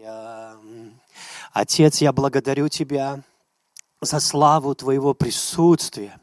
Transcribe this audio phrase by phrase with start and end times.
[0.00, 0.56] Аллилуйя.
[1.52, 3.22] Отец, я благодарю Тебя
[4.00, 6.18] за славу Твоего присутствия.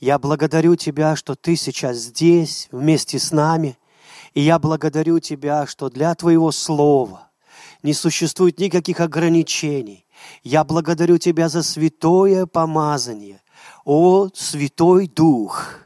[0.00, 3.76] Я благодарю Тебя, что Ты сейчас здесь вместе с нами.
[4.34, 7.30] И я благодарю Тебя, что для Твоего Слова
[7.82, 10.06] не существует никаких ограничений.
[10.42, 13.42] Я благодарю Тебя за святое помазание.
[13.84, 15.80] О, Святой Дух,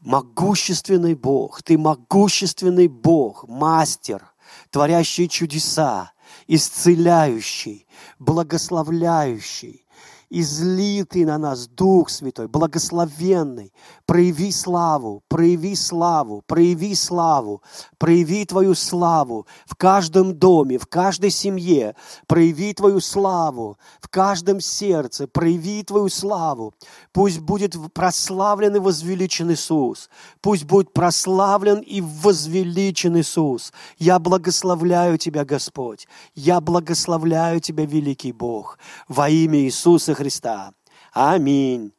[0.00, 4.22] могущественный Бог, Ты могущественный Бог, мастер,
[4.70, 6.13] творящий чудеса,
[6.48, 7.86] исцеляющий,
[8.18, 9.83] благословляющий,
[10.30, 13.72] изли Ты на нас Дух Святой, благословенный.
[14.06, 17.62] Прояви славу, прояви славу, прояви славу,
[17.98, 21.94] прояви Твою славу в каждом доме, в каждой семье.
[22.26, 26.74] Прояви Твою славу в каждом сердце, прояви Твою славу.
[27.12, 30.10] Пусть будет прославлен и возвеличен Иисус.
[30.40, 33.72] Пусть будет прославлен и возвеличен Иисус.
[33.98, 36.08] Я благословляю Тебя, Господь.
[36.34, 40.72] Я благословляю Тебя, великий Бог, во имя Иисуса Христа.
[41.12, 41.92] Аминь.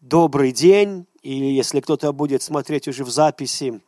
[0.00, 1.06] Добрый день.
[1.22, 3.80] И если кто-то будет смотреть уже в записи,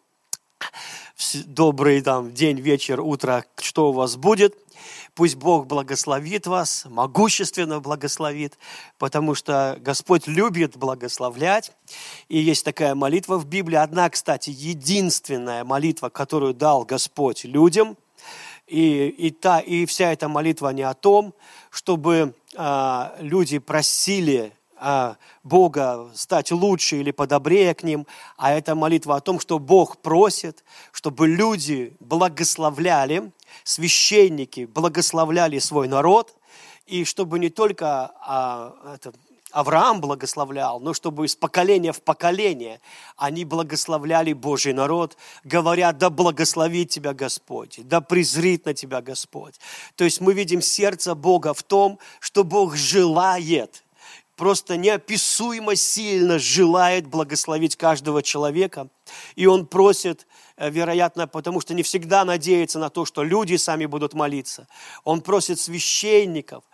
[1.46, 4.56] добрый там день, вечер, утро, что у вас будет.
[5.14, 8.58] Пусть Бог благословит вас, могущественно благословит,
[8.98, 11.72] потому что Господь любит благословлять.
[12.28, 13.76] И есть такая молитва в Библии.
[13.76, 17.96] Одна, кстати, единственная молитва, которую дал Господь людям.
[18.66, 21.34] И, и, та, и вся эта молитва не о том,
[21.70, 28.06] чтобы а, люди просили а, Бога стать лучше или подобрее к ним,
[28.36, 33.32] а это молитва о том, что Бог просит, чтобы люди благословляли,
[33.64, 36.34] священники благословляли свой народ,
[36.86, 39.12] и чтобы не только а, это,
[39.54, 42.80] Авраам благословлял, но чтобы из поколения в поколение
[43.16, 49.60] они благословляли Божий народ, говоря, да благословит тебя Господь, да презрит на тебя Господь.
[49.94, 53.84] То есть мы видим сердце Бога в том, что Бог желает,
[54.34, 58.88] просто неописуемо сильно желает благословить каждого человека.
[59.36, 60.26] И Он просит,
[60.56, 64.66] э, вероятно, потому что не всегда надеется на то, что люди сами будут молиться.
[65.04, 66.64] Он просит священников,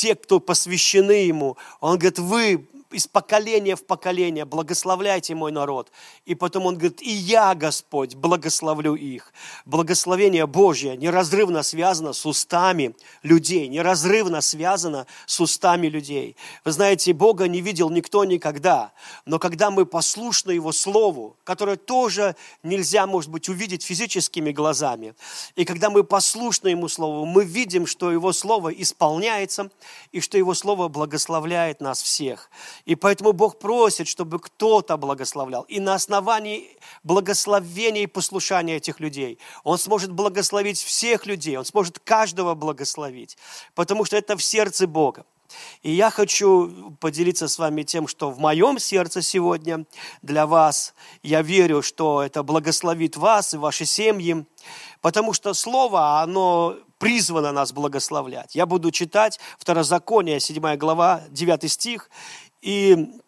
[0.00, 1.58] те, кто посвящены Ему.
[1.80, 5.90] Он говорит, вы из поколения в поколение, благословляйте мой народ.
[6.26, 9.32] И потом он говорит, и я, Господь, благословлю их.
[9.64, 16.36] Благословение Божье неразрывно связано с устами людей, неразрывно связано с устами людей.
[16.64, 18.92] Вы знаете, Бога не видел никто никогда,
[19.24, 25.14] но когда мы послушны Его Слову, которое тоже нельзя, может быть, увидеть физическими глазами,
[25.56, 29.70] и когда мы послушны Ему Слову, мы видим, что Его Слово исполняется,
[30.12, 32.50] и что Его Слово благословляет нас всех.
[32.84, 35.62] И поэтому Бог просит, чтобы кто-то благословлял.
[35.62, 41.98] И на основании благословения и послушания этих людей Он сможет благословить всех людей, Он сможет
[41.98, 43.36] каждого благословить,
[43.74, 45.24] потому что это в сердце Бога.
[45.82, 49.84] И я хочу поделиться с вами тем, что в моем сердце сегодня
[50.22, 50.94] для вас.
[51.22, 54.44] Я верю, что это благословит вас и ваши семьи,
[55.00, 58.54] потому что Слово, оно призвано нас благословлять.
[58.54, 62.10] Я буду читать Второзаконие, 7 глава, 9 стих,
[62.62, 63.20] и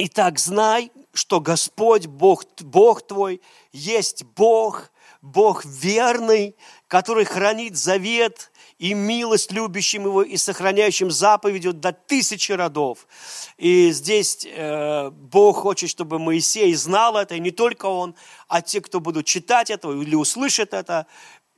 [0.00, 3.40] Итак, знай, что Господь, Бог, Бог твой,
[3.72, 6.54] есть Бог, Бог верный,
[6.86, 13.08] который хранит завет и милость любящим его и сохраняющим заповедью до тысячи родов.
[13.56, 18.14] И здесь э, Бог хочет, чтобы Моисей знал это, и не только он,
[18.46, 21.08] а те, кто будут читать это или услышат это.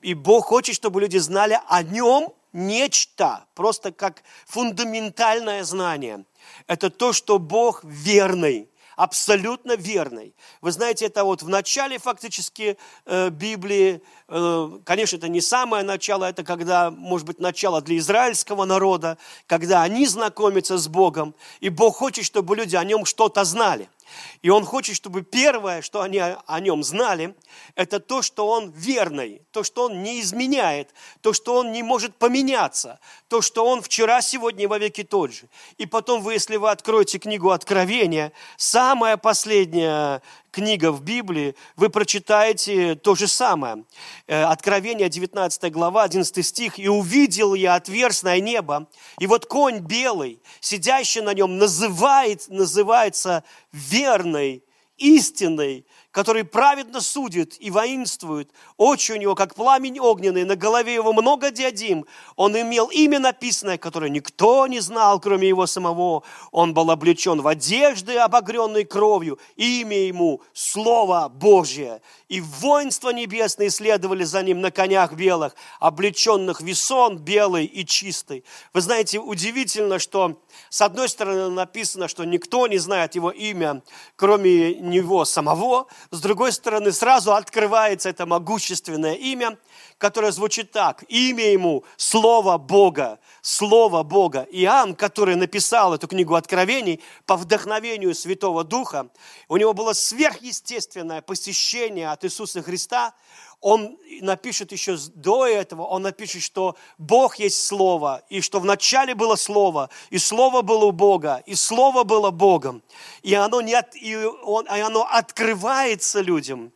[0.00, 6.24] И Бог хочет, чтобы люди знали о нем нечто, просто как фундаментальное знание–
[6.66, 10.34] это то, что Бог верный, абсолютно верный.
[10.60, 16.24] Вы знаете, это вот в начале фактически э, Библии, э, конечно, это не самое начало,
[16.26, 19.16] это когда, может быть, начало для израильского народа,
[19.46, 23.88] когда они знакомятся с Богом, и Бог хочет, чтобы люди о нем что-то знали–
[24.42, 27.34] и он хочет, чтобы первое, что они о нем знали,
[27.74, 32.14] это то, что он верный, то, что он не изменяет, то, что он не может
[32.16, 35.48] поменяться, то, что он вчера, сегодня и вовеки тот же.
[35.78, 42.94] И потом вы, если вы откроете книгу Откровения, самая последняя книга в Библии, вы прочитаете
[42.94, 43.84] то же самое.
[44.26, 46.78] Э, Откровение, 19 глава, 11 стих.
[46.78, 48.88] «И увидел я отверстное небо,
[49.18, 54.64] и вот конь белый, сидящий на нем, называет, называется верной,
[54.96, 58.50] истинной, который праведно судит и воинствует.
[58.76, 62.04] Очи у него, как пламень огненный, на голове его много диадим.
[62.36, 66.22] Он имел имя написанное, которое никто не знал, кроме его самого.
[66.50, 69.38] Он был облечен в одежды, обогренной кровью.
[69.56, 72.00] Имя ему– Слово Божье.
[72.28, 78.44] И воинства небесные следовали за ним на конях белых, облеченных весон белый и чистый.
[78.72, 83.82] Вы знаете, удивительно, что с одной стороны написано, что никто не знает его имя,
[84.16, 85.86] кроме него самого.
[86.10, 89.58] С другой стороны, сразу открывается это могущественное имя,
[89.98, 91.04] которое звучит так.
[91.08, 93.18] Имя ему– Слово Бога.
[93.42, 94.46] Слово Бога.
[94.50, 99.08] Иоанн, который написал эту книгу Откровений по вдохновению Святого Духа,
[99.48, 103.14] у него было сверхъестественное посещение от Иисуса Христа–
[103.60, 109.36] он напишет еще до этого, он напишет, что Бог есть Слово, и что вначале было
[109.36, 112.82] Слово, и Слово было у Бога, и Слово было Богом.
[113.22, 116.72] И оно, не от, и он, и оно открывается людям,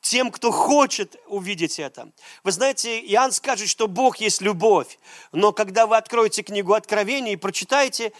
[0.00, 2.10] тем, кто хочет увидеть это.
[2.44, 4.98] Вы знаете, Иоанн скажет, что Бог есть любовь,
[5.32, 8.12] но когда вы откроете книгу Откровений и прочитаете,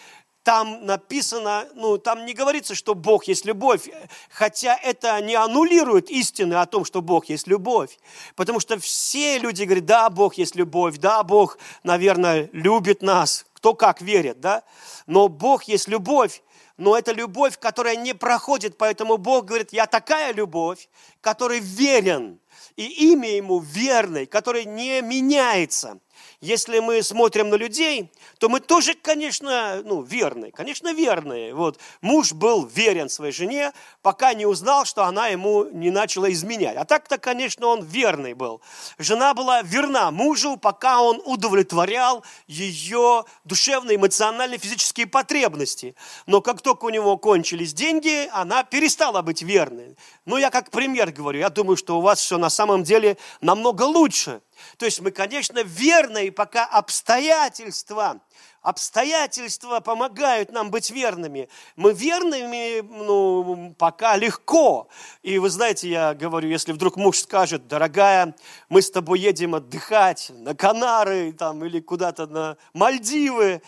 [0.49, 3.91] там написано, ну, там не говорится, что Бог есть любовь,
[4.31, 7.99] хотя это не аннулирует истины о том, что Бог есть любовь.
[8.35, 13.75] Потому что все люди говорят, да, Бог есть любовь, да, Бог, наверное, любит нас, кто
[13.75, 14.63] как верит, да,
[15.07, 16.41] но Бог есть любовь,
[16.79, 20.89] но это любовь, которая не проходит, поэтому Бог говорит, я такая любовь,
[21.21, 22.41] который верен,
[22.77, 25.99] и имя ему верный, который не меняется.
[26.41, 31.53] Если мы смотрим на людей, то мы тоже, конечно, ну, верные, конечно, верные.
[31.53, 33.73] Вот, муж был верен своей жене,
[34.03, 36.77] пока не узнал, что она ему не начала изменять.
[36.77, 38.61] А так-то, конечно, он верный был.
[38.99, 45.97] Жена была верна мужу, пока он удовлетворял ее душевные, эмоциональные, физические потребности.
[46.27, 49.97] Но как только у него кончились деньги, она перестала быть верной.
[50.25, 53.83] Ну, я как пример говорю, я думаю, что у вас все на самом деле намного
[53.83, 54.41] лучше.
[54.77, 58.21] То есть мы, конечно, верны, пока обстоятельства,
[58.63, 61.49] обстоятельства помогают нам быть верными.
[61.77, 64.89] Мы верными, ну, пока легко.
[65.23, 68.35] И вы знаете, я говорю, если вдруг муж скажет, дорогая,
[68.69, 73.63] мы с тобой едем отдыхать на Канары там, или куда-то на Мальдивы,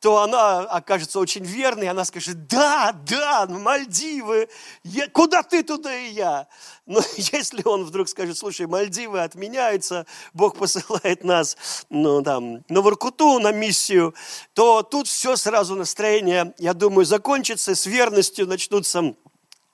[0.00, 4.48] то она окажется очень верной, она скажет, да, да, Мальдивы,
[4.84, 6.48] я, куда ты, туда и я.
[6.84, 11.56] Но если он вдруг скажет, слушай, Мальдивы отменяются, Бог посылает нас
[11.88, 14.14] ну, там, на Воркуту, на миссию,
[14.52, 19.14] то тут все сразу настроение, я думаю, закончится, с верностью начнутся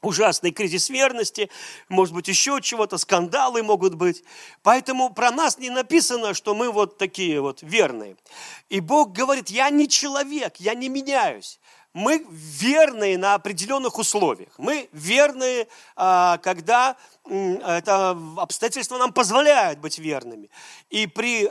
[0.02, 1.49] ужасный кризис верности,
[1.88, 4.22] может быть, еще чего-то, скандалы могут быть.
[4.62, 8.16] Поэтому про нас не написано, что мы вот такие вот верные.
[8.69, 11.60] И Бог говорит, я не человек, я не меняюсь.
[11.94, 14.52] Мы верные на определенных условиях.
[14.58, 20.50] Мы верные, а, когда это обстоятельства нам позволяют быть верными.
[20.90, 21.50] И при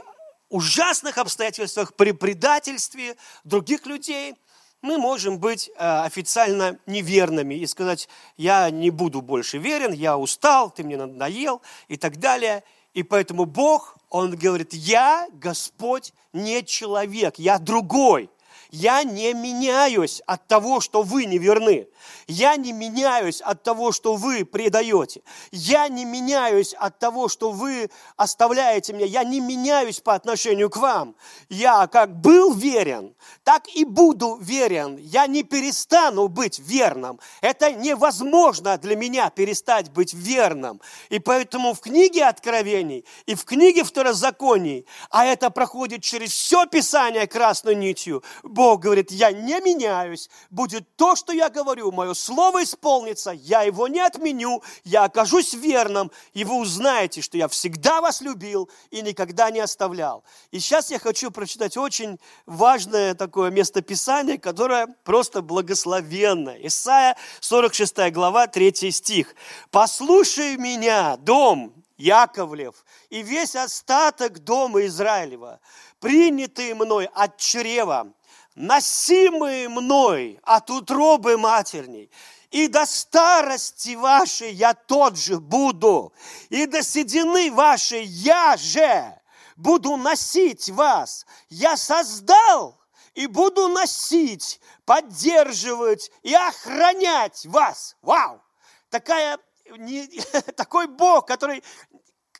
[0.50, 4.36] ужасных обстоятельствах, при предательстве других людей–
[4.81, 10.72] мы можем быть э, официально неверными и сказать, я не буду больше верен, я устал,
[10.72, 12.63] ты мне надоел и так далее.
[12.94, 18.30] И поэтому Бог, Он говорит, я Господь не человек, я другой.
[18.71, 21.88] Я не меняюсь от того, что вы не верны.
[22.27, 25.21] Я не меняюсь от того, что вы предаете.
[25.51, 29.06] Я не меняюсь от того, что вы оставляете меня.
[29.06, 31.15] Я не меняюсь по отношению к вам.
[31.50, 33.13] Я как был верен,
[33.44, 34.95] так и буду верен.
[34.97, 37.19] Я не перестану быть верным.
[37.41, 40.79] Это невозможно для меня перестать быть верным.
[41.09, 47.28] И поэтому в книге Откровений и в книге Второзаконий, а это проходит через все Писание
[47.28, 48.23] красной нитью,
[48.61, 53.87] Бог говорит, я не меняюсь, будет то, что я говорю, мое слово исполнится, я его
[53.87, 59.49] не отменю, я окажусь верным, и вы узнаете, что я всегда вас любил и никогда
[59.49, 60.23] не оставлял.
[60.51, 66.59] И сейчас я хочу прочитать очень важное такое местописание, которое просто благословенное.
[66.61, 69.33] Исайя 46 глава, 3 стих.
[69.71, 75.59] «Послушай меня, дом Яковлев, и весь остаток дома Израилева,
[75.99, 78.13] принятые мной от чрева,
[78.56, 82.10] носимые мной от утробы матерней,
[82.52, 86.14] и до старости вашей я тот же буду,
[86.50, 89.18] и до седины вашей я же
[89.56, 91.26] буду носить вас.
[91.50, 92.78] Я создал
[93.14, 97.96] и буду носить, поддерживать и охранять вас.
[98.02, 98.42] Вау!
[98.90, 99.40] Такая,
[99.78, 100.08] не,
[100.56, 101.64] такой Бог, который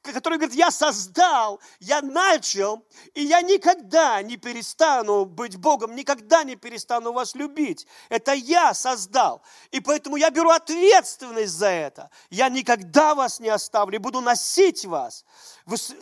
[0.02, 6.56] который говорит, я создал, я начал, и я никогда не перестану быть Богом, никогда не
[6.56, 7.86] перестану вас любить.
[8.10, 9.44] Это я создал.
[9.72, 12.10] И поэтому я беру ответственность за это.
[12.30, 15.24] Я никогда вас не оставлю, буду носить вас.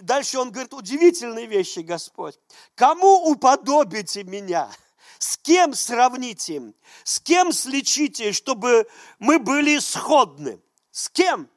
[0.02, 2.40] Дальше он говорит удивительные вещи, Господь.
[2.76, 4.70] Кому уподобите меня?
[5.18, 6.74] С кем сравните?
[7.04, 8.88] С кем слечите, чтобы
[9.20, 10.62] мы были сходны?
[10.92, 11.50] С кем?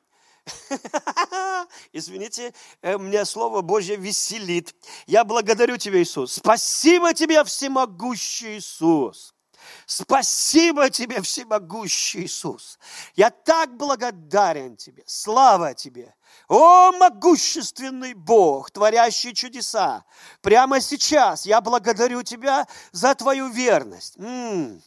[1.93, 4.75] Извините, э, мне Слово Божье веселит.
[5.07, 6.35] Я благодарю Тебя, Иисус.
[6.35, 9.35] Спасибо Тебе, всемогущий Иисус.
[9.87, 12.79] Спасибо Тебе, всемогущий Иисус.
[13.15, 15.05] Я так благодарен Тебе.
[15.07, 16.15] Слава Тебе.
[16.49, 20.05] О, могущественный Бог, творящий чудеса.
[20.41, 24.17] Прямо сейчас я благодарю Тебя за Твою верность.
[24.19, 24.83] М-м,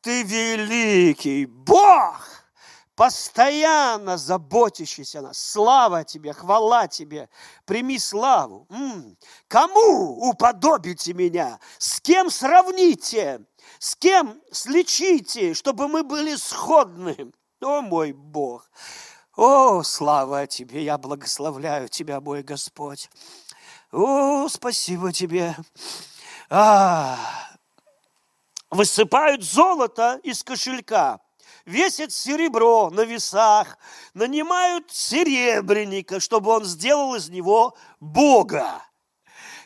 [0.00, 2.43] ты великий Бог
[2.96, 5.38] постоянно заботящийся о нас.
[5.38, 7.28] Слава тебе, хвала тебе,
[7.64, 8.66] прими славу.
[8.70, 9.16] М-м.
[9.48, 11.58] Кому уподобите меня?
[11.78, 13.44] С кем сравните?
[13.78, 17.32] С кем слечите, чтобы мы были сходны?
[17.60, 18.70] О мой Бог!
[19.36, 23.10] О, слава тебе, я благословляю тебя, мой Господь.
[23.90, 25.56] О, спасибо тебе.
[26.50, 27.18] А,
[28.70, 31.18] высыпают золото из кошелька,
[31.66, 33.78] весят серебро на весах,
[34.12, 38.82] нанимают серебряника, чтобы он сделал из него Бога.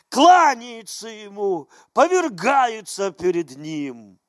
[0.09, 4.19] Кланяются ему, повергаются перед ним,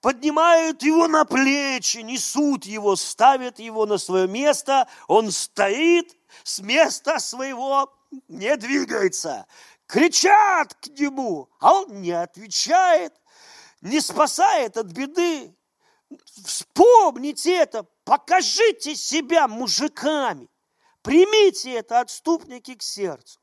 [0.00, 7.18] поднимают его на плечи, несут его, ставят его на свое место, он стоит с места
[7.18, 7.92] своего,
[8.28, 9.46] не двигается.
[9.86, 13.12] Кричат к нему, а он не отвечает,
[13.82, 15.54] не спасает от беды.
[16.24, 20.48] Вспомните это, покажите себя мужиками.
[21.02, 23.40] Примите это, отступники, к сердцу.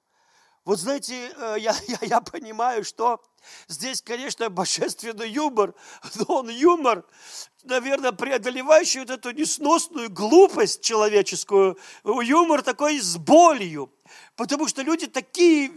[0.66, 3.22] Вот знаете, э, я, я, я понимаю, что
[3.68, 5.74] здесь, конечно, божественный юмор,
[6.16, 7.06] но он юмор,
[7.64, 13.92] наверное, преодолевающий вот эту несносную глупость человеческую, юмор такой с болью.
[14.36, 15.70] Потому что люди такие,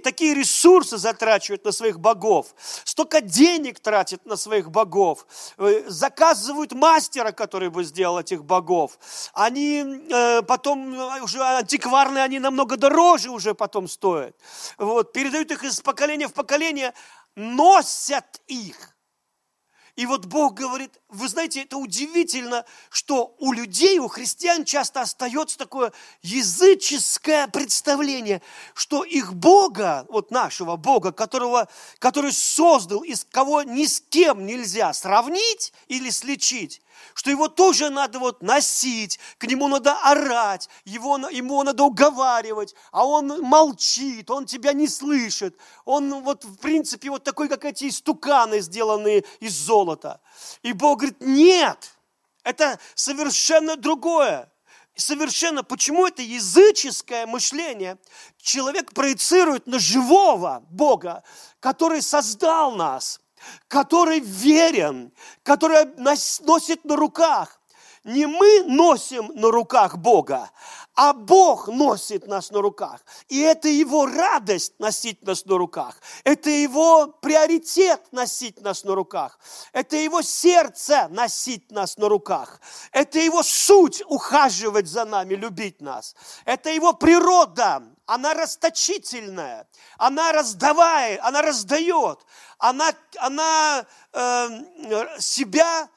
[0.00, 5.26] такие ресурсы затрачивают на своих богов, столько денег тратят на своих богов,
[5.58, 8.98] э, заказывают мастера, который бы сделал этих богов.
[9.32, 14.36] Они э, потом э, уже антикварные, они намного дороже уже потом стоят.
[14.78, 16.92] Вот, передают их из поколения в поколение,
[17.36, 18.96] носят их.
[19.94, 25.58] И вот Бог говорит, вы знаете, это удивительно, что у людей, у христиан часто остается
[25.58, 28.40] такое языческое представление,
[28.72, 34.94] что их Бога, вот нашего Бога, которого, который создал, из кого ни с кем нельзя
[34.94, 36.80] сравнить или слечить,
[37.14, 43.06] что его тоже надо вот носить, к нему надо орать, его, ему надо уговаривать, а
[43.06, 45.56] он молчит, он тебя не слышит.
[45.84, 50.20] Он вот в принципе вот такой, как эти стуканы, сделанные из золота.
[50.62, 51.92] И Бог говорит, нет,
[52.44, 54.48] это совершенно другое.
[54.94, 57.98] Совершенно, почему это языческое мышление?
[58.36, 61.22] Человек проецирует на живого Бога,
[61.60, 63.20] который создал нас,
[63.68, 67.58] который верен, который носит на руках.
[68.04, 70.50] Не мы носим на руках Бога,
[70.94, 73.00] а Бог носит нас на руках.
[73.28, 75.96] И это Его радость носить нас на руках.
[76.24, 79.38] Это Его приоритет носить нас на руках.
[79.72, 82.60] Это Его сердце носить нас на руках.
[82.90, 86.14] Это Его суть ухаживать за нами, любить нас.
[86.44, 89.66] Это Его природа, она расточительная,
[89.96, 92.18] она раздавает, она раздает,
[92.58, 95.88] она, она э, себя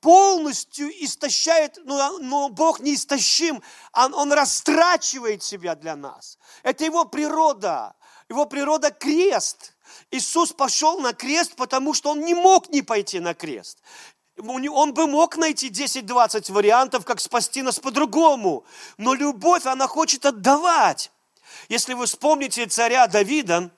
[0.00, 6.38] полностью истощает, но, но Бог не истощим, он, он растрачивает себя для нас.
[6.62, 7.94] Это его природа,
[8.30, 9.74] его природа крест.
[10.10, 13.82] Иисус пошел на крест, потому что он не мог не пойти на крест.
[14.38, 18.64] Он бы мог найти 10-20 вариантов, как спасти нас по-другому.
[18.96, 21.10] Но любовь, она хочет отдавать.
[21.68, 23.70] Если вы вспомните царя Давида,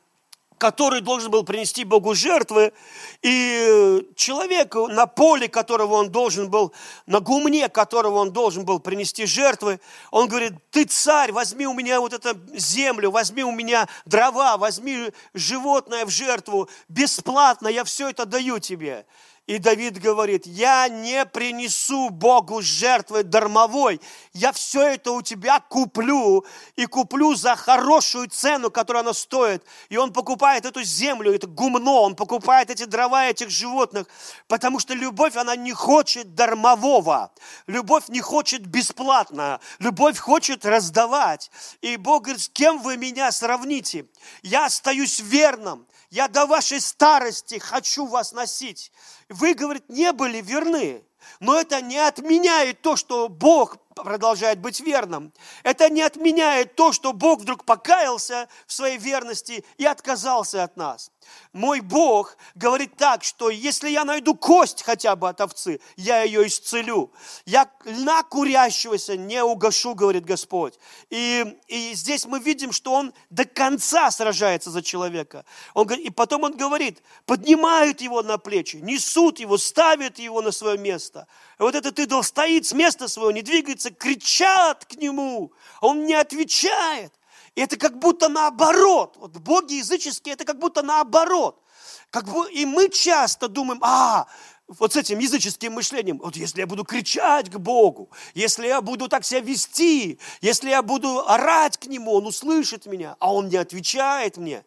[0.60, 2.74] который должен был принести Богу жертвы,
[3.22, 6.74] и человек, на поле которого он должен был,
[7.06, 11.98] на гумне которого он должен был принести жертвы, он говорит, ты царь, возьми у меня
[11.98, 18.26] вот эту землю, возьми у меня дрова, возьми животное в жертву, бесплатно, я все это
[18.26, 19.06] даю тебе.
[19.50, 24.00] И Давид говорит, я не принесу Богу жертвы дармовой,
[24.32, 26.44] я все это у тебя куплю,
[26.76, 29.64] и куплю за хорошую цену, которую она стоит.
[29.88, 34.06] И он покупает эту землю, это гумно, он покупает эти дрова этих животных,
[34.46, 37.32] потому что любовь, она не хочет дармового,
[37.66, 41.50] любовь не хочет бесплатно, любовь хочет раздавать.
[41.80, 44.06] И Бог говорит, с кем вы меня сравните?
[44.42, 48.92] Я остаюсь верным, я до вашей старости хочу вас носить.
[49.30, 51.02] Вы, говорит, не были верны.
[51.38, 55.32] Но это не отменяет то, что Бог продолжает быть верным.
[55.62, 61.10] Это не отменяет то, что Бог вдруг покаялся в своей верности и отказался от нас.
[61.52, 66.46] Мой Бог говорит так, что если я найду кость хотя бы от овцы, я ее
[66.46, 67.12] исцелю.
[67.44, 70.78] Я на курящегося не угашу, говорит Господь.
[71.08, 75.44] И, и здесь мы видим, что Он до конца сражается за человека.
[75.74, 80.78] Он, и потом Он говорит, поднимают его на плечи, несут его, ставят его на свое
[80.78, 81.26] место.
[81.60, 85.52] Вот этот идол стоит с места своего, не двигается, кричат к нему,
[85.82, 87.12] он не отвечает.
[87.54, 89.16] И это как будто наоборот.
[89.18, 91.62] Вот боги языческие, это как будто наоборот.
[92.08, 94.26] Как бы, и мы часто думаем, а,
[94.68, 99.08] вот с этим языческим мышлением, вот если я буду кричать к Богу, если я буду
[99.08, 103.58] так себя вести, если я буду орать к Нему, Он услышит меня, а Он не
[103.58, 104.64] отвечает мне.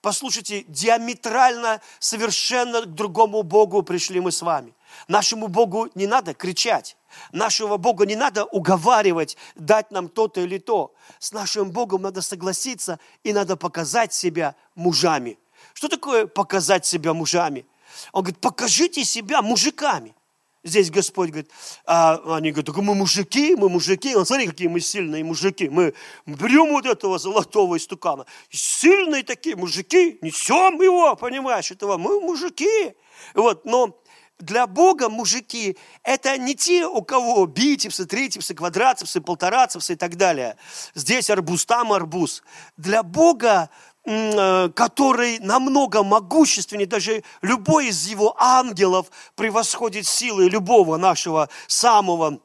[0.00, 4.72] Послушайте, диаметрально, совершенно к другому Богу пришли мы с вами.
[5.08, 6.96] Нашему Богу не надо кричать.
[7.32, 10.94] Нашего Бога не надо уговаривать, дать нам то-то или то.
[11.18, 15.38] С нашим Богом надо согласиться и надо показать себя мужами.
[15.74, 17.66] Что такое показать себя мужами?
[18.12, 20.14] Он говорит, покажите себя мужиками.
[20.62, 21.50] Здесь Господь говорит,
[21.86, 24.14] а они говорят, только мы мужики, мы мужики.
[24.14, 25.70] Он, смотри, какие мы сильные мужики.
[25.70, 25.94] Мы
[26.26, 28.26] берем вот этого золотого истукана.
[28.50, 32.94] Сильные такие мужики, несем его, понимаешь, этого мы мужики.
[33.34, 33.99] Вот, но
[34.40, 40.56] для Бога мужики– это не те, у кого битипсы, тритипсы, квадрацепсы, полторацепсы и так далее.
[40.94, 42.42] Здесь арбуз, там арбуз.
[42.76, 43.70] Для Бога,
[44.04, 52.40] э, который намного могущественнее, даже любой из его ангелов превосходит силы любого нашего самого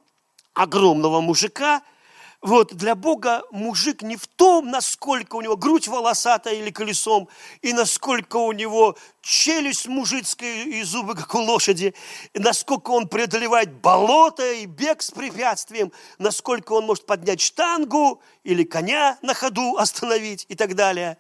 [0.54, 1.82] огромного мужика–
[2.46, 7.28] вот для Бога мужик не в том, насколько у него грудь волосатая или колесом,
[7.64, 11.96] и насколько у него челюсть мужицкая и зубы, как у лошади,
[12.34, 18.64] и насколько он преодолевает болото и бег с препятствием, насколько он может поднять штангу или
[18.64, 21.18] коня на ходу остановить и так далее.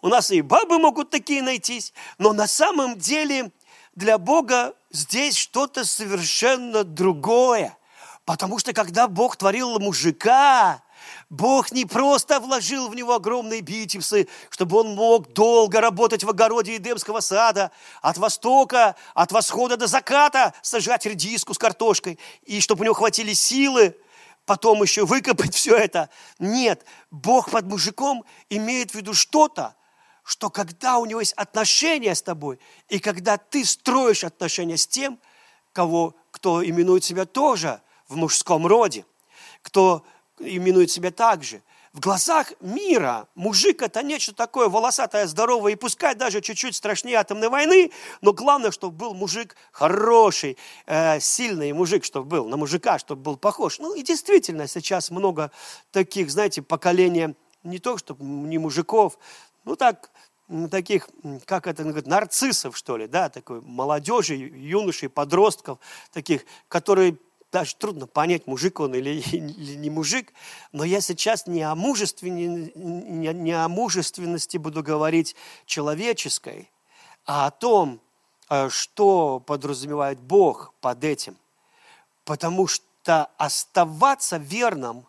[0.00, 3.52] У нас и бабы могут такие найтись, но на самом деле
[3.94, 7.76] для Бога здесь что-то совершенно другое–
[8.24, 10.82] Потому что когда Бог творил мужика,
[11.28, 16.76] Бог не просто вложил в него огромные битипсы, чтобы он мог долго работать в огороде
[16.76, 22.84] Эдемского сада, от востока, от восхода до заката сажать редиску с картошкой, и чтобы у
[22.84, 23.96] него хватили силы
[24.44, 26.08] потом еще выкопать все это.
[26.38, 29.76] Нет, Бог под мужиком имеет в виду что-то,
[30.24, 35.18] что когда у него есть отношения с тобой, и когда ты строишь отношения с тем,
[35.72, 37.80] кого, кто именует себя тоже–
[38.12, 39.04] в мужском роде,
[39.62, 40.04] кто
[40.38, 41.62] именует себя так же.
[41.92, 47.50] В глазах мира мужик это нечто такое волосатое, здоровое, и пускай даже чуть-чуть страшнее атомной
[47.50, 47.90] войны,
[48.22, 53.36] но главное, чтобы был мужик хороший, э, сильный мужик, чтобы был, на мужика, чтобы был
[53.36, 53.78] похож.
[53.78, 55.50] Ну и действительно, сейчас много
[55.90, 59.18] таких, знаете, поколения, не то, чтобы не мужиков,
[59.64, 60.10] ну так,
[60.70, 61.08] таких,
[61.44, 65.78] как это говорит, нарциссов, что ли, да, такой молодежи, юношей, подростков,
[66.10, 67.18] таких, которые
[67.52, 70.32] даже трудно понять, мужик он или, или не мужик,
[70.72, 75.36] но я сейчас не о, мужественности, не о мужественности буду говорить
[75.66, 76.70] человеческой,
[77.26, 78.00] а о том,
[78.48, 81.36] э, что подразумевает Бог под этим.
[82.24, 85.06] Потому что оставаться верным,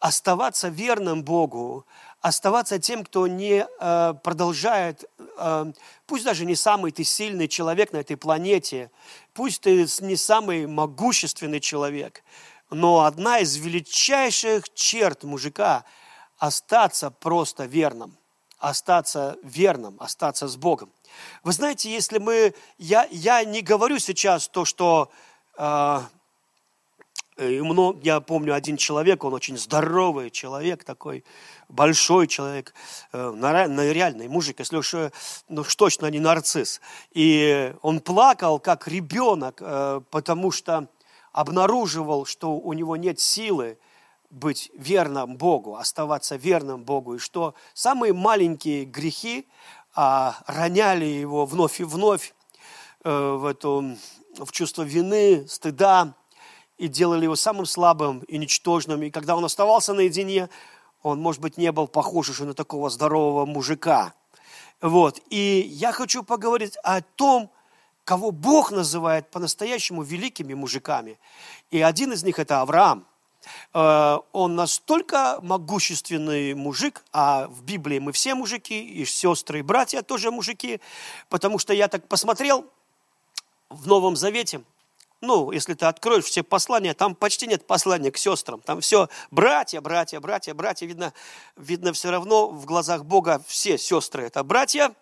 [0.00, 1.86] оставаться верным Богу,
[2.20, 5.04] оставаться тем, кто не э, продолжает,
[5.38, 5.72] э,
[6.06, 8.90] пусть даже не самый ты сильный человек на этой планете,
[9.34, 12.24] пусть ты не самый могущественный человек,
[12.70, 15.84] но одна из величайших черт мужика–
[16.38, 18.16] остаться просто верным,
[18.58, 20.92] остаться верным, остаться с Богом.
[21.42, 25.10] Вы знаете, если мы, я, я не говорю сейчас то, что
[25.56, 26.00] э,
[27.38, 31.24] и много, я помню один человек, он очень здоровый человек такой,
[31.68, 32.72] большой человек,
[33.12, 33.32] э,
[33.92, 35.10] реальный мужик, если уж, э,
[35.48, 36.80] ну уж точно не нарцисс.
[37.12, 40.88] И он плакал, как ребенок, э, потому что
[41.32, 43.78] обнаруживал, что у него нет силы
[44.30, 49.46] быть верным Богу, оставаться верным Богу, и что самые маленькие грехи
[49.94, 52.34] а, роняли его вновь и вновь
[53.04, 53.96] в эту
[54.36, 56.14] в чувство вины, стыда,
[56.78, 59.02] и делали его самым слабым и ничтожным.
[59.02, 60.48] И когда он оставался наедине,
[61.02, 64.14] он, может быть, не был похож уже на такого здорового мужика.
[64.80, 65.20] Вот.
[65.30, 67.50] И я хочу поговорить о том,
[68.04, 71.18] кого Бог называет по-настоящему великими мужиками.
[71.70, 73.06] И один из них– это Авраам.
[73.72, 80.02] Э, он настолько могущественный мужик, а в Библии мы все мужики, и сестры, и братья
[80.02, 80.80] тоже мужики,
[81.28, 82.66] потому что я так посмотрел
[83.70, 84.62] в Новом Завете–
[85.26, 88.60] ну, если ты откроешь все послания, там почти нет послания к сестрам.
[88.60, 90.86] Там все братья, братья, братья, братья.
[90.86, 91.12] Видно,
[91.56, 94.94] видно все равно в глазах Бога все сестры– это братья.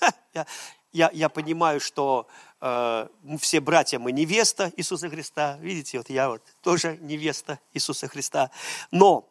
[0.34, 0.46] Я,
[0.92, 2.28] я, я понимаю, что
[2.60, 3.08] э,
[3.40, 5.58] все братья мы невеста Иисуса Христа.
[5.60, 8.50] Видите, вот я вот тоже невеста Иисуса Христа.
[8.90, 9.28] Но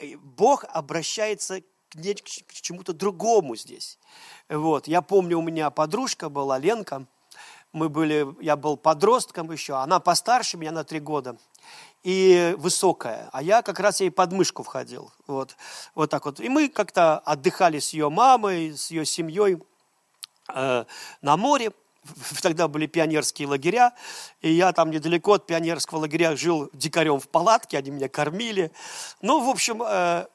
[0.00, 3.98] э, Бог обращается к, к чему-то другому здесь.
[4.48, 4.88] Вот.
[4.88, 7.06] Я помню, у меня подружка была, Ленка,
[7.76, 11.36] мы были, я был подростком еще, она постарше меня на три года
[12.02, 15.56] и высокая, а я как раз ей под мышку входил, вот,
[15.94, 16.40] вот так вот.
[16.40, 19.62] И мы как-то отдыхали с ее мамой, с ее семьей
[20.54, 20.84] э,
[21.20, 21.72] на море,
[22.42, 23.92] тогда были пионерские лагеря,
[24.40, 28.72] и я там недалеко от пионерского лагеря жил дикарем в палатке, они меня кормили.
[29.20, 30.26] Ну, в общем, э,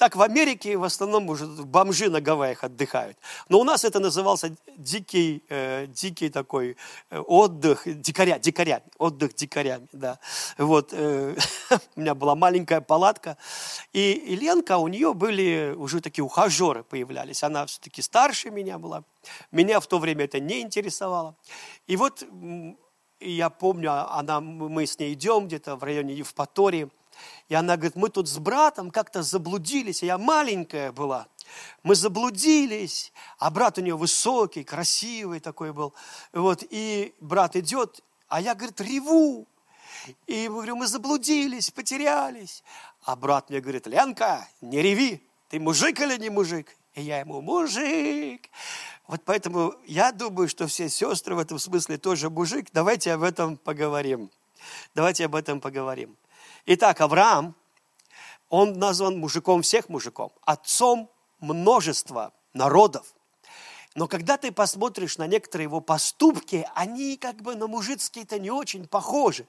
[0.00, 3.18] так в Америке в основном уже бомжи на Гавайях отдыхают.
[3.50, 6.76] Но у нас это назывался дикий, э, дикий такой
[7.10, 10.18] э, отдых дикаря, дикаря, отдых дикарями, да.
[10.56, 11.36] Вот, э,
[11.96, 13.36] у меня была маленькая палатка,
[13.92, 17.42] и, и Ленка, у нее были уже такие ухажеры появлялись.
[17.42, 19.04] Она все-таки старше меня была.
[19.52, 21.36] Меня в то время это не интересовало.
[21.86, 22.24] И вот
[23.20, 26.88] я помню, она, мы с ней идем где-то в районе Евпатории,
[27.48, 31.26] и она говорит, мы тут с братом как-то заблудились, я маленькая была.
[31.82, 35.94] Мы заблудились, а брат у нее высокий, красивый такой был.
[36.32, 39.46] Вот, и брат идет, а я, говорит, реву.
[40.26, 42.62] И говорю, мы заблудились, потерялись.
[43.02, 46.76] А брат мне говорит, Ленка, не реви, ты мужик или не мужик?
[46.94, 48.48] И я ему, мужик.
[49.06, 52.68] Вот поэтому я думаю, что все сестры в этом смысле тоже мужик.
[52.72, 54.30] Давайте об этом поговорим.
[54.94, 56.16] Давайте об этом поговорим.
[56.66, 57.54] Итак, Авраам,
[58.48, 63.14] он назван мужиком всех мужиков, отцом множества народов.
[63.94, 68.86] Но когда ты посмотришь на некоторые его поступки, они как бы на мужицкие-то не очень
[68.86, 69.46] похожи.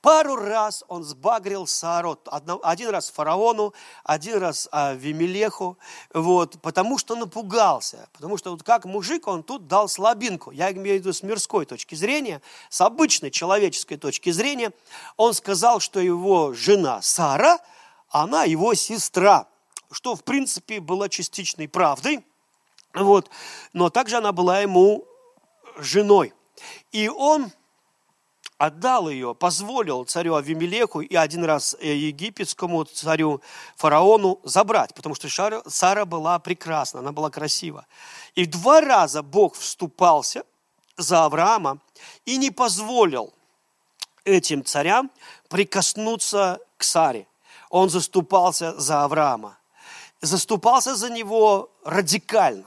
[0.00, 2.20] Пару раз он сбагрил Сару,
[2.62, 5.76] один раз фараону, один раз а, Вимелеху,
[6.14, 10.52] вот, потому что напугался, потому что вот как мужик он тут дал слабинку.
[10.52, 14.72] Я имею в виду с мирской точки зрения, с обычной человеческой точки зрения.
[15.16, 17.58] Он сказал, что его жена Сара,
[18.08, 19.48] она его сестра,
[19.90, 22.24] что в принципе было частичной правдой,
[22.94, 23.30] вот,
[23.72, 25.04] но также она была ему
[25.76, 26.32] женой.
[26.92, 27.50] И он
[28.58, 33.40] отдал ее, позволил царю Авимелеху и один раз э, египетскому царю
[33.76, 35.28] фараону забрать, потому что
[35.66, 37.86] Сара была прекрасна, она была красива.
[38.34, 40.42] И два раза Бог вступался
[40.96, 41.78] за Авраама
[42.26, 43.32] и не позволил
[44.24, 45.10] этим царям
[45.48, 47.26] прикоснуться к Саре.
[47.70, 49.56] Он заступался за Авраама.
[50.20, 52.66] Заступался за него радикально.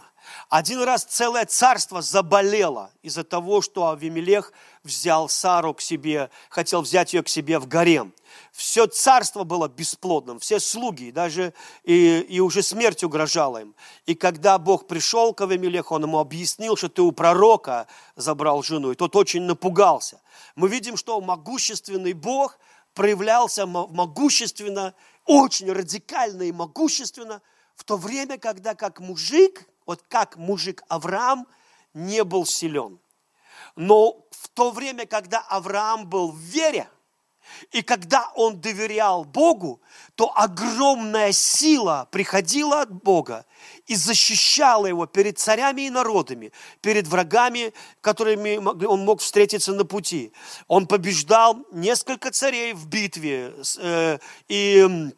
[0.50, 7.14] Один раз целое царство заболело из-за того, что Авимелех взял Сару к себе, хотел взять
[7.14, 8.14] ее к себе в гарем.
[8.52, 13.76] Все царство было бесплодным, все слуги, даже и, и уже смерть угрожала им.
[14.06, 18.92] И когда Бог пришел к Авимелеху, он ему объяснил, что ты у пророка забрал жену,
[18.92, 20.22] и тот очень напугался.
[20.56, 22.58] Мы видим, что могущественный Бог
[22.94, 24.94] проявлялся могущественно,
[25.26, 27.42] очень радикально и могущественно,
[27.76, 31.48] в то время, когда как мужик вот как мужик Авраам
[31.94, 33.00] не был силен.
[33.76, 36.90] Но то время, когда Авраам был в вере,
[37.72, 39.82] и когда он доверял Богу,
[40.16, 43.46] то огромная сила приходила от Бога
[43.88, 50.32] и защищала его перед царями и народами, перед врагами, которыми он мог встретиться на пути.
[50.68, 55.12] Он побеждал несколько царей в битве, э, и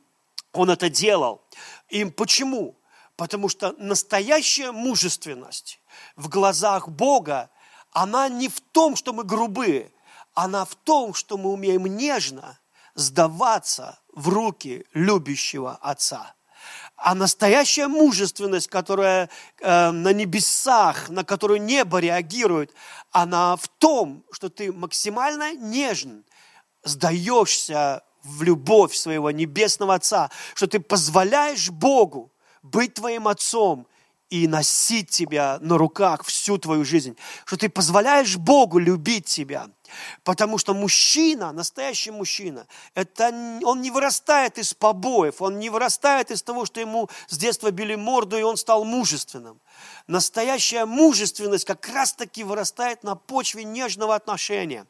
[0.54, 1.42] он это делал.
[1.90, 2.80] И почему?
[3.16, 5.80] Потому что настоящая мужественность
[6.16, 7.50] в глазах Бога,
[7.94, 9.92] она не в том, что мы грубые,
[10.34, 12.60] она в том, что мы умеем нежно
[12.96, 16.36] сдаваться в руки любящего Отца.
[16.96, 19.30] А настоящая мужественность, которая
[19.60, 22.74] э, на небесах, на которую небо реагирует,
[23.12, 26.24] она в том, что ты максимально нежен,
[26.84, 33.88] сдаешься в любовь своего небесного Отца, что ты позволяешь Богу быть твоим отцом
[34.34, 37.16] и носить тебя на руках всю твою жизнь,
[37.46, 39.68] что ты позволяешь Богу любить тебя.
[40.24, 42.66] Потому что мужчина, настоящий мужчина,
[42.96, 43.28] это,
[43.64, 47.94] он не вырастает из побоев, он не вырастает из того, что ему с детства били
[47.94, 49.62] морду, и он стал мужественным.
[50.08, 54.88] Настоящая мужественность как раз-таки вырастает на почве нежного отношения.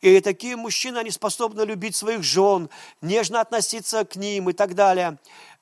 [0.00, 2.70] И такие мужчины, они способны любить своих жен,
[3.00, 5.18] нежно относиться к ним и так далее.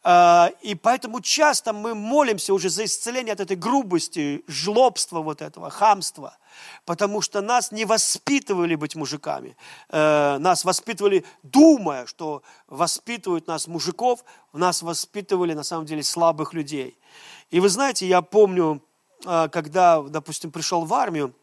[0.06, 5.70] А, и поэтому часто мы молимся уже за исцеление от этой грубости, жлобства вот этого,
[5.70, 6.36] хамства.
[6.84, 9.56] Потому что нас не воспитывали быть мужиками.
[9.88, 16.98] Э, нас воспитывали, думая, что воспитывают нас мужиков, нас воспитывали на самом деле слабых людей.
[17.50, 18.82] И вы знаете, я помню,
[19.24, 21.34] а, когда, допустим, пришел в армию,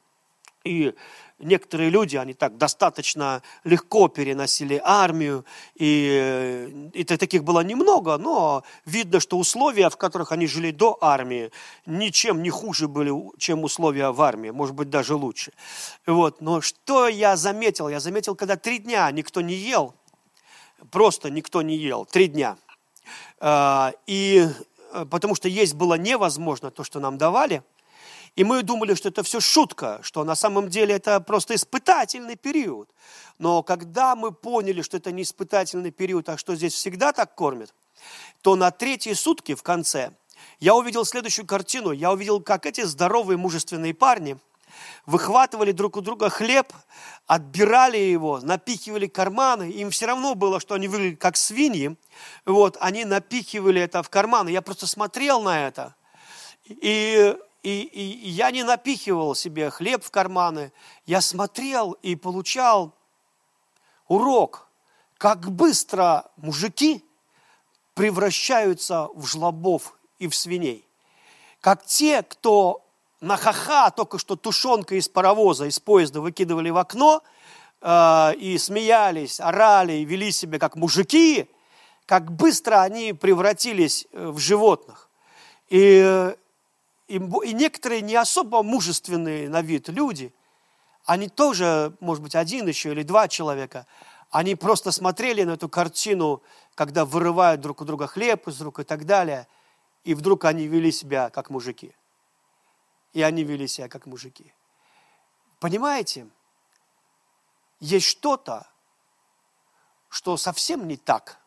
[0.64, 0.94] и
[1.40, 5.44] некоторые люди, они так достаточно легко переносили армию,
[5.76, 11.52] и, и таких было немного, но видно, что условия, в которых они жили до армии,
[11.86, 15.52] ничем не хуже были, чем условия в армии, может быть, даже лучше.
[16.06, 16.42] Вот.
[16.42, 17.90] Но что я заметил?
[17.90, 19.96] Я заметил, когда три дня никто не ел,
[20.92, 22.58] просто никто не ел, три дня.
[23.40, 24.48] А, и
[24.94, 27.64] э, потому что есть было невозможно то, что нам давали–
[28.36, 32.90] и мы думали, что это все шутка, что на самом деле это просто испытательный период.
[33.40, 37.74] Но когда мы поняли, что это не испытательный период, а что здесь всегда так кормят,
[38.42, 40.12] то на третьи сутки в конце
[40.60, 41.92] я увидел следующую картину.
[41.92, 44.38] Я увидел, как эти здоровые мужественные парни
[45.06, 46.72] выхватывали друг у друга хлеб,
[47.28, 49.70] отбирали его, напихивали карманы.
[49.70, 51.98] Им все равно было, что они выглядят как свиньи.
[52.46, 54.50] Вот, они напихивали это в карманы.
[54.50, 55.96] Я просто смотрел на это.
[56.66, 60.72] И и, и, я не напихивал себе хлеб в карманы,
[61.06, 62.96] я смотрел и получал
[64.08, 64.68] урок,
[65.18, 67.06] как быстро мужики
[67.94, 70.88] превращаются в жлобов и в свиней.
[71.60, 72.84] Как те, кто
[73.20, 77.22] на ха-ха только что тушенка из паровоза, из поезда выкидывали в окно
[77.82, 81.48] э, и смеялись, орали и вели себя как мужики,
[82.08, 85.10] как быстро они превратились э, в животных.
[85.70, 86.34] И
[87.12, 90.34] и, и некоторые не особо мужественные на вид люди,
[91.06, 93.86] они тоже, может быть, один еще или два человека,
[94.30, 96.42] они просто смотрели на эту картину,
[96.74, 99.48] когда вырывают друг у друга хлеб из рук и так далее,
[100.06, 101.94] и вдруг они вели себя как мужики.
[103.12, 104.54] И они вели себя как мужики.
[105.60, 106.30] Понимаете?
[107.82, 108.68] Есть что-то,
[110.08, 111.40] что совсем не так,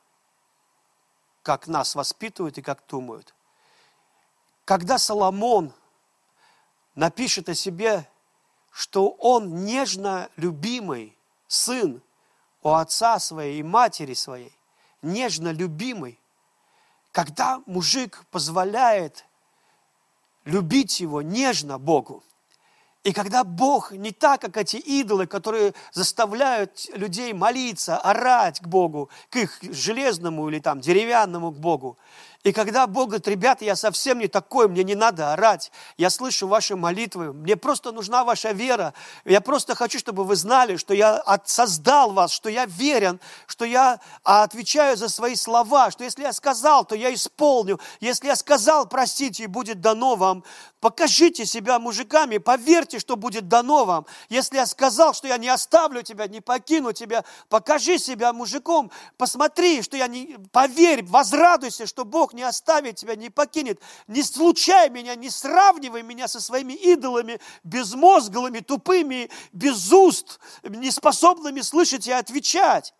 [1.42, 3.35] как нас воспитывают и как думают.
[4.64, 5.74] Когда Соломон
[6.94, 8.09] напишет о себе,
[8.72, 12.03] что он нежно любимый сын
[12.62, 14.57] у отца своей и матери своей,
[15.03, 16.18] нежно любимый,
[17.12, 19.27] когда мужик позволяет
[20.44, 22.24] любить его нежно Богу,
[23.05, 29.11] и когда Бог не так, как эти идолы, которые заставляют людей молиться, орать к Богу,
[29.29, 31.98] к их железному или там деревянному к Богу,
[32.44, 36.46] и когда Бог говорит, ребята, я совсем не такой, мне не надо орать, я слышу
[36.46, 38.92] ваши молитвы, мне просто нужна ваша вера,
[39.24, 43.98] я просто хочу, чтобы вы знали, что я создал вас, что я верен, что я
[44.24, 49.44] отвечаю за свои слова, что если я сказал, то я исполню, если я сказал, простите,
[49.44, 50.44] и будет дано вам,
[50.80, 54.04] покажите себя мужиками, поверьте, что будет дано вам.
[54.28, 59.80] Если я сказал, что я не оставлю тебя, не покину тебя, покажи себя мужиком, посмотри,
[59.80, 60.37] что я не...
[60.52, 63.81] Поверь, возрадуйся, что Бог не оставит тебя, не покинет.
[64.07, 72.07] Не случай меня, не сравнивай меня со своими идолами, безмозглыми, тупыми, без уст, неспособными слышать
[72.07, 72.94] и отвечать.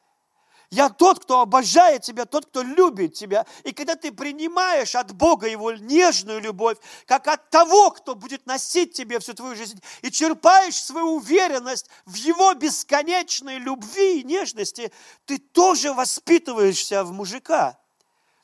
[0.75, 3.47] Я тот, кто обожает тебя, тот, кто любит тебя.
[3.63, 8.93] И когда ты принимаешь от Бога Его нежную любовь, как от того, кто будет носить
[8.93, 14.93] тебе всю твою жизнь, и черпаешь свою уверенность в Его бесконечной любви и нежности,
[15.27, 17.79] ты тоже воспитываешься в мужика.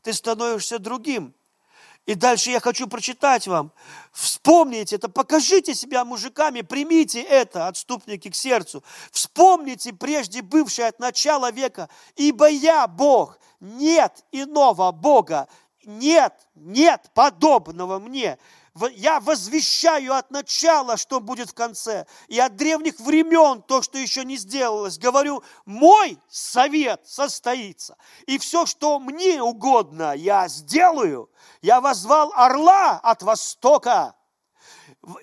[0.03, 1.35] Ты становишься другим.
[2.07, 3.73] И дальше я хочу прочитать вам.
[4.13, 8.83] Вспомните это, покажите себя мужиками, примите это, отступники к сердцу.
[9.13, 15.47] Вспомните прежде бывшее от начала века, ибо я Бог, нет иного Бога,
[15.85, 18.39] нет, нет подобного мне
[18.93, 24.25] я возвещаю от начала, что будет в конце, и от древних времен то, что еще
[24.25, 24.99] не сделалось.
[24.99, 31.31] Говорю, мой совет состоится, и все, что мне угодно, я сделаю.
[31.63, 34.15] Я возвал орла от востока,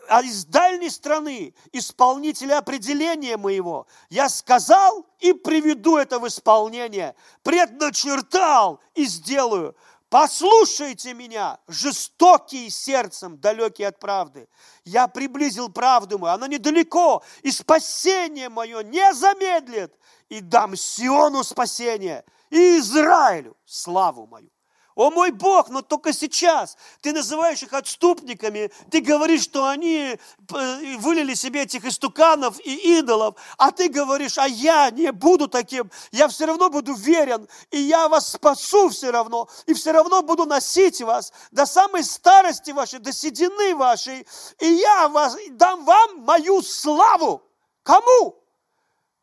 [0.10, 3.86] а из дальней страны исполнителя определения моего.
[4.10, 9.76] Я сказал и приведу это в исполнение, предначертал и сделаю.
[10.10, 14.48] Послушайте меня, жестокие сердцем, далекие от правды.
[14.86, 19.94] Я приблизил правду мою, она недалеко, и спасение мое не замедлит,
[20.30, 24.50] и дам Сиону спасение, и Израилю славу мою.
[24.98, 30.98] О мой Бог, но только сейчас ты называешь их отступниками, ты говоришь, что они э,
[30.98, 36.28] вылили себе этих истуканов и идолов, а ты говоришь, а я не буду таким, я
[36.28, 41.00] все равно буду верен, и я вас спасу все равно, и все равно буду носить
[41.02, 44.26] вас до самой старости вашей, до седины вашей,
[44.58, 47.44] и я вас, дам вам мою славу.
[47.84, 48.44] Кому?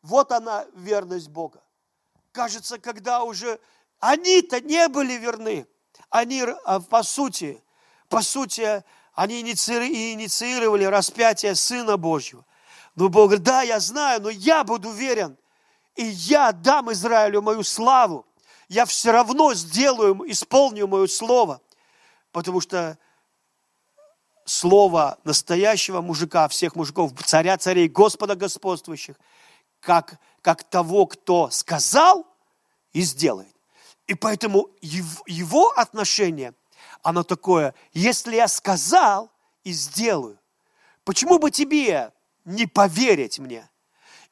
[0.01, 1.61] Вот она верность Бога.
[2.31, 3.59] Кажется, когда уже
[3.99, 5.67] они-то не были верны.
[6.09, 7.61] Они, а, по сути,
[8.09, 12.45] по сути, они инициировали распятие Сына Божьего.
[12.95, 15.37] Но Бог говорит, да, я знаю, но я буду верен.
[15.95, 18.25] И я дам Израилю мою славу.
[18.67, 21.61] Я все равно сделаю, исполню мое слово.
[22.31, 22.97] Потому что
[24.45, 29.15] слово настоящего мужика, всех мужиков, царя царей, Господа господствующих,
[29.79, 32.25] как, как того, кто сказал
[32.93, 33.54] и сделает.
[34.07, 36.53] И поэтому его отношение,
[37.01, 39.31] оно такое, если я сказал
[39.63, 40.39] и сделаю,
[41.03, 42.13] почему бы тебе
[42.43, 43.69] не поверить мне?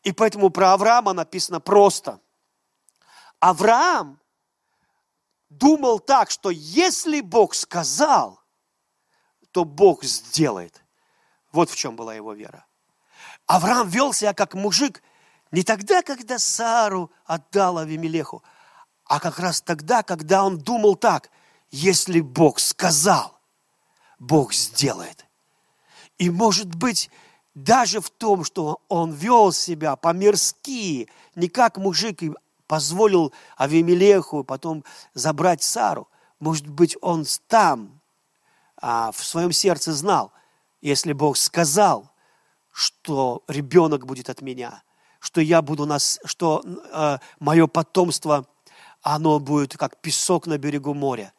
[0.03, 2.19] И поэтому про Авраама написано просто.
[3.39, 4.19] Авраам
[5.49, 8.39] думал так, что если Бог сказал,
[9.51, 10.83] то Бог сделает.
[11.51, 12.65] Вот в чем была его вера.
[13.45, 15.01] Авраам вел себя как мужик
[15.51, 18.43] не тогда, когда Сару отдал Авимелеху,
[19.13, 21.30] а как раз тогда, когда он думал так,
[21.69, 23.39] если Бог сказал,
[24.17, 25.28] Бог сделает.
[26.17, 27.12] И может быть,
[27.54, 32.32] даже в том, что он вел себя по-мирски, не как мужик и
[32.65, 36.08] позволил Авимелеху потом забрать Сару,
[36.39, 38.02] может быть, он там,
[38.78, 40.32] а, в своем сердце знал,
[40.82, 42.10] если Бог сказал,
[42.71, 44.82] что ребенок будет от меня,
[45.19, 48.47] что я буду нас, что э, мое потомство
[49.03, 51.33] оно будет как песок на берегу моря,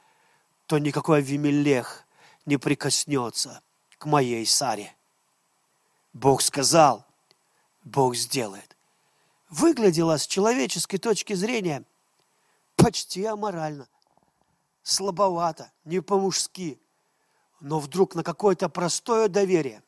[0.66, 2.04] то никакой Авимелех
[2.44, 3.62] не прикоснется
[3.98, 4.94] к моей Саре.
[6.12, 7.06] Бог сказал,
[7.82, 8.76] Бог сделает.
[9.48, 11.84] Выглядело с человеческой точки зрения
[12.76, 13.88] почти аморально,
[14.82, 16.78] слабовато, не по-мужски,
[17.60, 19.82] но вдруг на какое-то простое доверие,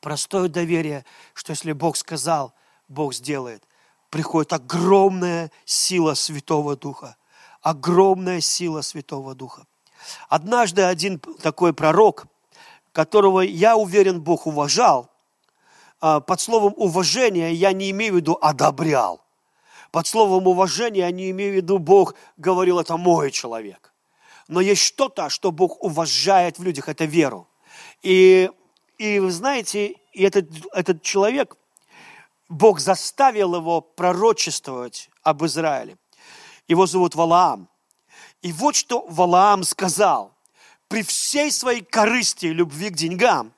[0.00, 2.54] простое доверие, что если Бог сказал,
[2.88, 3.62] Бог сделает–
[4.14, 7.16] приходит огромная сила Святого Духа.
[7.62, 9.66] Огромная сила Святого Духа.
[10.28, 12.26] Однажды один такой пророк,
[12.92, 15.10] которого, я уверен, Бог уважал,
[16.00, 19.20] а, под словом уважения я не имею в виду одобрял.
[19.90, 23.92] Под словом уважения я не имею в виду, Бог говорил, это мой человек.
[24.46, 27.48] Но есть что-то, что Бог уважает в людях, это веру.
[28.00, 28.48] И,
[28.96, 31.56] и вы знаете, и этот, этот человек–
[32.54, 35.98] Бог заставил его пророчествовать об Израиле.
[36.68, 37.68] Его зовут Валаам.
[38.42, 40.32] И вот что Валаам сказал.
[40.86, 43.52] При всей своей корысти и любви к деньгам,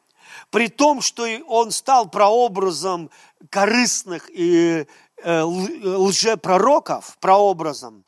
[0.50, 3.10] при том, что он стал прообразом
[3.50, 4.86] корыстных и
[5.22, 8.02] э, лжепророков, прообразом,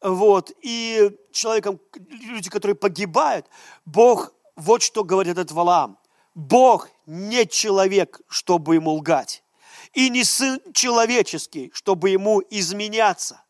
[0.00, 3.46] вот, и человеком, люди, которые погибают,
[3.84, 5.96] Бог, вот что говорит этот Валаам.
[6.34, 9.43] Бог не человек, чтобы ему лгать
[9.94, 13.42] и не сын человеческий, чтобы ему изменяться.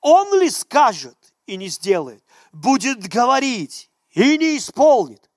[0.00, 5.30] Он ли скажет и не сделает, будет говорить и не исполнит.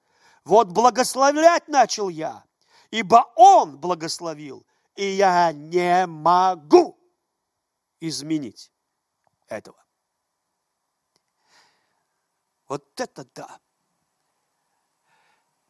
[0.45, 2.43] Вот благословлять начал я,
[2.91, 6.97] ибо он благословил, и я не могу
[7.99, 8.71] изменить
[9.47, 9.83] этого.
[12.67, 13.59] Вот это да.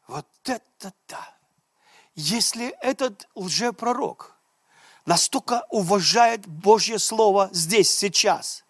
[0.08, 1.38] Вот это да.
[2.16, 4.38] Если этот лжепророк
[5.06, 8.64] настолько уважает Божье Слово здесь, сейчас,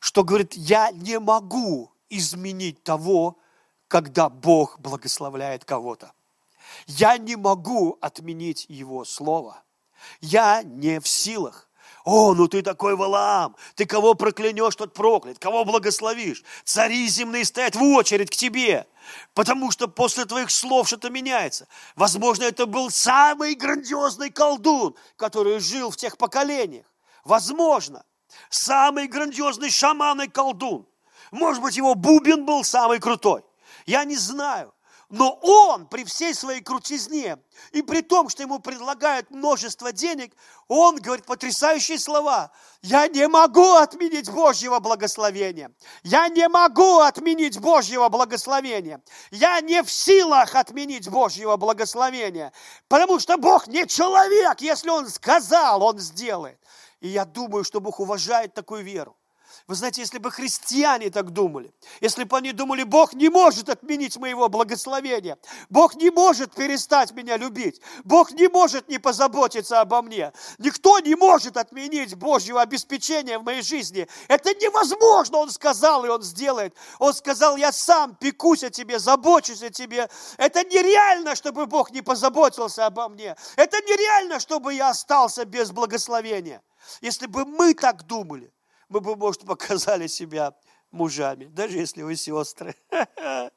[0.00, 3.38] что говорит, я не могу изменить того,
[3.88, 6.12] когда Бог благословляет кого-то.
[6.86, 9.62] Я не могу отменить Его Слово.
[10.20, 11.67] Я не в силах.
[12.10, 16.42] О, ну ты такой Валаам, ты кого проклянешь, тот проклят, кого благословишь.
[16.64, 18.86] Цари земные стоят в очередь к тебе,
[19.34, 21.68] потому что после твоих слов что-то меняется.
[21.96, 26.86] Возможно, это был самый грандиозный колдун, который жил в тех поколениях.
[27.24, 28.02] Возможно,
[28.48, 30.86] самый грандиозный шаман и колдун.
[31.30, 33.42] Может быть, его бубен был самый крутой.
[33.84, 34.72] Я не знаю.
[35.10, 37.38] Но он при всей своей крутизне
[37.72, 40.34] и при том, что ему предлагают множество денег,
[40.68, 42.50] он говорит потрясающие слова.
[42.82, 45.72] Я не могу отменить Божьего благословения.
[46.02, 49.02] Я не могу отменить Божьего благословения.
[49.30, 52.52] Я не в силах отменить Божьего благословения.
[52.86, 54.60] Потому что Бог не человек.
[54.60, 56.60] Если Он сказал, Он сделает.
[57.00, 59.16] И я думаю, что Бог уважает такую веру.
[59.68, 64.16] Вы знаете, если бы христиане так думали, если бы они думали, Бог не может отменить
[64.16, 65.36] моего благословения,
[65.68, 71.14] Бог не может перестать меня любить, Бог не может не позаботиться обо мне, никто не
[71.14, 74.08] может отменить Божьего обеспечения в моей жизни.
[74.28, 76.74] Это невозможно, Он сказал, и Он сделает.
[76.98, 80.08] Он сказал, я сам пекусь о тебе, забочусь о тебе.
[80.38, 83.36] Это нереально, чтобы Бог не позаботился обо мне.
[83.56, 86.62] Это нереально, чтобы я остался без благословения.
[87.02, 88.50] Если бы мы так думали,
[88.88, 90.54] мы бы, может, показали себя
[90.90, 92.74] мужами, даже если вы сестры.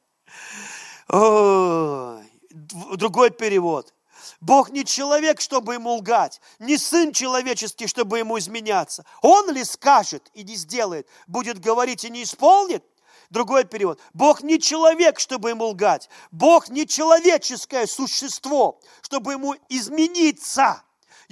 [1.08, 3.94] Ой, другой перевод.
[4.40, 9.04] Бог не человек, чтобы ему лгать, не сын человеческий, чтобы ему изменяться.
[9.20, 12.84] Он ли скажет и не сделает, будет говорить и не исполнит?
[13.30, 13.98] Другой перевод.
[14.12, 16.10] Бог не человек, чтобы ему лгать.
[16.30, 20.82] Бог не человеческое существо, чтобы ему измениться.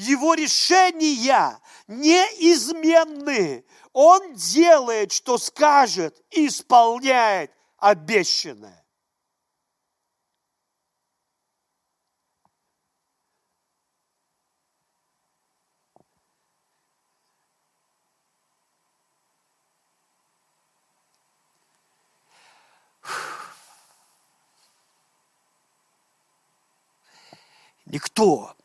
[0.01, 3.67] Его решения неизменны.
[3.93, 8.83] Он делает, что скажет, исполняет обещанное.
[27.85, 28.57] Никто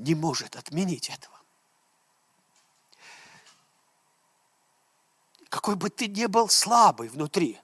[0.00, 1.40] не может отменить этого.
[5.50, 7.60] какой бы ты ни был слабый внутри.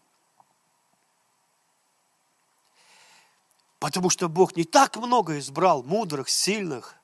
[3.79, 6.97] Потому что Бог не так много избрал мудрых, сильных,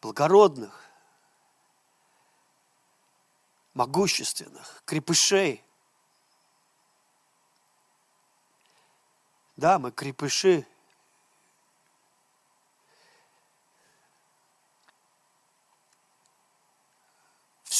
[0.00, 0.84] благородных,
[3.74, 5.64] могущественных, крепышей.
[9.56, 10.66] Да, мы крепыши–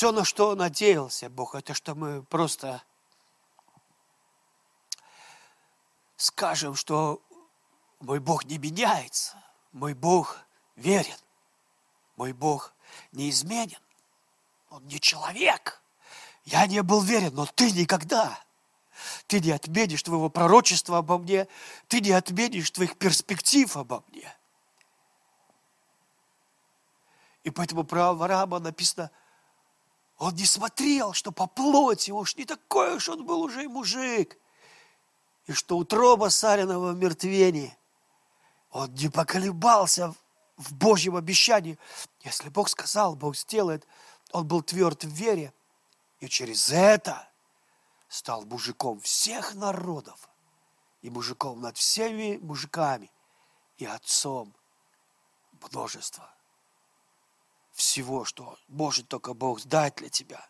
[0.00, 2.82] Все, на что надеялся Бог, это что мы просто
[6.16, 7.22] скажем, что
[7.98, 9.36] мой Бог не меняется,
[9.72, 10.38] мой Бог
[10.74, 11.18] верен,
[12.16, 12.72] мой Бог
[13.12, 13.76] неизменен,
[14.70, 15.82] Он не человек.
[16.46, 18.42] Я не был верен, но ты никогда.
[19.26, 21.46] Ты не отменишь твоего пророчества обо мне,
[21.88, 24.34] ты не отменишь твоих перспектив обо мне.
[27.44, 29.10] И поэтому про Авраама написано–
[30.20, 34.36] он не смотрел, что по плоти уж не такой уж он был уже и мужик.
[35.46, 37.74] И что утроба Сариного в мертвении.
[38.70, 40.14] Он не поколебался
[40.58, 41.78] в Божьем обещании.
[42.20, 43.86] Если Бог сказал, Бог сделает,
[44.30, 45.54] он был тверд в вере.
[46.20, 47.26] И через это
[48.10, 50.28] стал мужиком всех народов.
[51.00, 53.10] И мужиком над всеми мужиками.
[53.78, 54.54] И отцом
[55.62, 56.30] множества
[57.80, 60.46] всего, что может только Бог дать для тебя.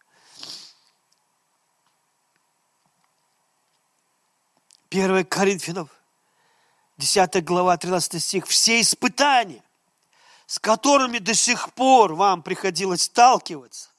[4.88, 5.88] Первое Коринфянов,
[6.98, 8.46] 10 глава, 13 стих.
[8.46, 9.62] Все испытания,
[10.46, 13.90] с которыми до сих пор вам приходилось сталкиваться,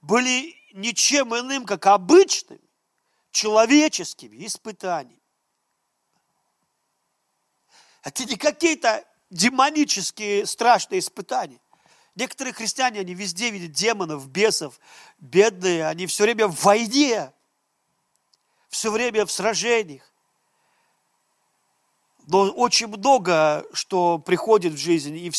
[0.00, 2.60] были ничем иным, как обычными
[3.32, 5.20] человеческими испытаниями.
[8.04, 11.58] Это не какие-то демонические страшные испытания.
[12.16, 14.78] Некоторые христиане, они везде видят демонов, бесов,
[15.18, 17.32] бедные, они все время в войне,
[18.68, 20.02] все время в сражениях.
[22.26, 25.32] Но очень много, что приходит в жизнь, и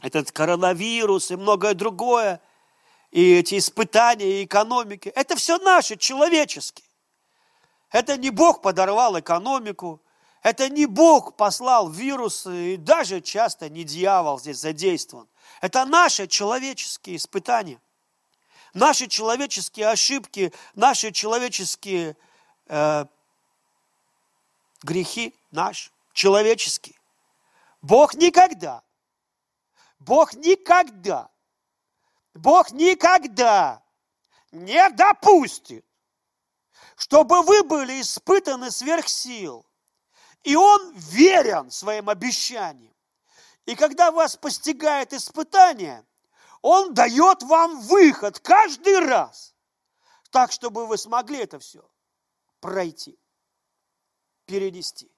[0.00, 2.40] этот коронавирус, и многое другое,
[3.10, 6.86] и эти испытания, и экономики, это все наши, человеческие.
[7.90, 10.00] Это не Бог подорвал экономику,
[10.42, 15.28] это не Бог послал вирусы, и даже часто не дьявол здесь задействован.
[15.60, 17.80] Это наши человеческие испытания,
[18.74, 22.16] наши человеческие ошибки, наши человеческие
[22.66, 23.04] э,
[24.82, 26.98] грехи, наши человеческие.
[27.80, 28.82] Бог никогда,
[29.98, 31.30] Бог никогда,
[32.34, 33.82] Бог никогда
[34.52, 35.84] не допустит,
[36.96, 39.66] чтобы вы были испытаны сверх сил.
[40.44, 42.91] И Он верен своим обещаниям.
[43.66, 46.04] И когда вас постигает испытание,
[46.62, 49.54] Он дает вам выход каждый раз,
[50.30, 51.88] так, чтобы вы смогли это все
[52.60, 53.18] пройти,
[54.46, 55.10] перенести.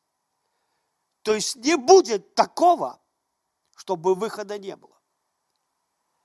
[1.22, 3.00] То есть не будет такого,
[3.76, 4.98] чтобы выхода не было.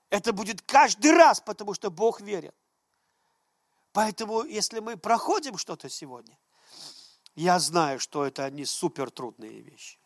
[0.08, 2.54] Это будет каждый раз, потому что Бог верит.
[3.92, 6.38] Поэтому, если мы проходим что-то сегодня,
[7.34, 9.99] я знаю, что это не супер трудные вещи.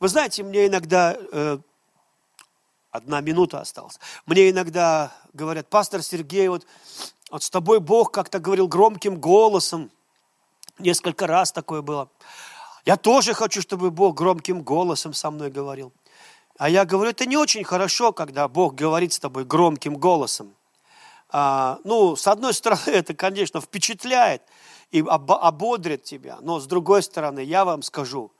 [0.00, 1.58] Вы знаете, мне иногда, э,
[2.90, 6.66] одна минута осталась, мне иногда говорят, пастор Сергей, вот,
[7.30, 9.90] вот с тобой Бог как-то говорил громким голосом,
[10.78, 12.08] несколько раз такое было.
[12.84, 15.92] Я тоже хочу, чтобы Бог громким голосом со мной говорил.
[16.58, 20.54] А я говорю, это не очень хорошо, когда Бог говорит с тобой громким голосом.
[21.30, 24.42] А, ну, с одной стороны, это, конечно, впечатляет
[24.90, 28.30] и ободрит тебя, но с другой стороны, я вам скажу,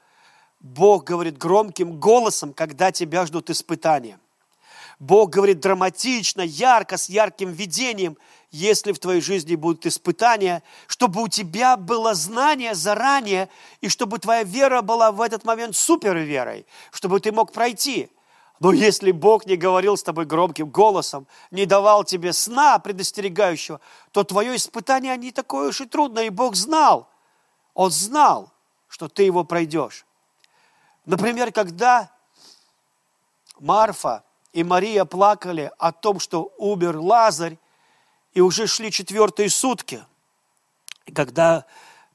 [0.62, 4.18] Бог говорит громким голосом, когда тебя ждут испытания.
[5.00, 8.16] Бог говорит драматично, ярко, с ярким видением,
[8.52, 13.48] если в твоей жизни будут испытания, чтобы у тебя было знание заранее,
[13.80, 18.08] и чтобы твоя вера была в этот момент суперверой, чтобы ты мог пройти.
[18.60, 23.80] Но если Бог не говорил с тобой громким голосом, не давал тебе сна предостерегающего,
[24.12, 27.08] то твое испытание не такое уж и трудное, и Бог знал,
[27.74, 28.52] Он знал,
[28.86, 30.06] что ты его пройдешь.
[31.04, 32.10] Например, когда
[33.58, 37.58] Марфа и Мария плакали о том, что умер Лазарь,
[38.34, 40.04] и уже шли четвертые сутки,
[41.14, 41.66] когда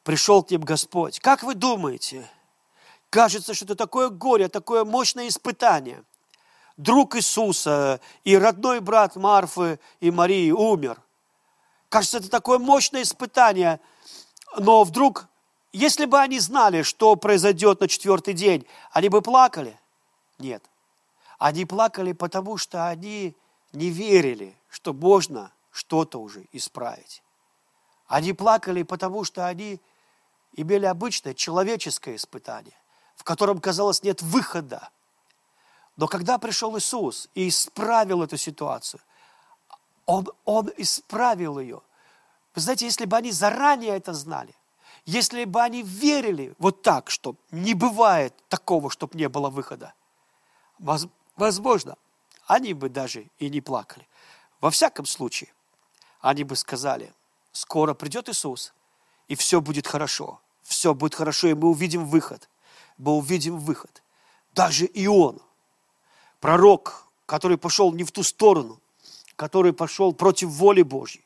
[0.03, 1.19] пришел к ним Господь.
[1.19, 2.27] Как вы думаете?
[3.09, 6.03] Кажется, что это такое горе, такое мощное испытание.
[6.75, 11.01] Друг Иисуса и родной брат Марфы и Марии умер.
[11.89, 13.79] Кажется, это такое мощное испытание.
[14.57, 15.27] Но вдруг,
[15.73, 19.79] если бы они знали, что произойдет на четвертый день, они бы плакали?
[20.39, 20.63] Нет.
[21.37, 23.35] Они плакали, потому что они
[23.73, 27.21] не верили, что можно что-то уже исправить.
[28.07, 29.79] Они плакали, потому что они
[30.53, 32.75] имели обычное человеческое испытание,
[33.15, 34.89] в котором, казалось, нет выхода.
[35.97, 39.01] Но когда пришел Иисус и исправил эту ситуацию,
[40.05, 41.81] Он, он исправил ее.
[42.55, 44.55] Вы знаете, если бы они заранее это знали,
[45.07, 49.93] если бы они верили вот так, что не бывает такого, чтобы не было выхода,
[51.37, 51.95] возможно,
[52.45, 54.05] они бы даже и не плакали.
[54.59, 55.49] Во всяком случае,
[56.19, 57.13] они бы сказали,
[57.53, 58.73] скоро придет Иисус,
[59.29, 60.41] и все будет хорошо.
[60.61, 62.49] Все будет хорошо, и мы увидим выход.
[62.97, 64.03] Мы увидим выход.
[64.53, 65.39] Даже Ион,
[66.41, 68.81] пророк, который пошел не в ту сторону,
[69.37, 71.23] который пошел против воли Божьей,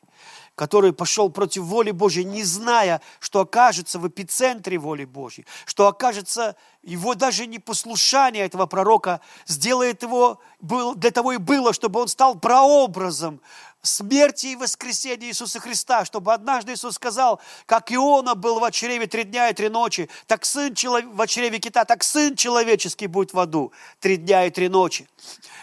[0.54, 6.56] который пошел против воли Божьей, не зная, что окажется в эпицентре воли Божьей, что окажется
[6.82, 13.40] его даже непослушание этого пророка сделает его, для того и было, чтобы он стал прообразом
[13.82, 19.24] смерти и воскресения Иисуса Христа, чтобы однажды Иисус сказал, как Иона был в чреве три
[19.24, 21.04] дня и три ночи, так сын челов...
[21.04, 25.08] в чреве кита, так сын человеческий будет в аду три дня и три ночи.